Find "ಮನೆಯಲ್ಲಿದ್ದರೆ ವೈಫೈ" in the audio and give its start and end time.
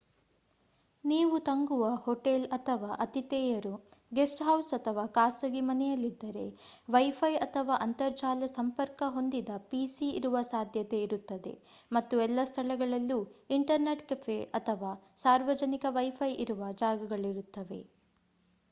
5.61-7.31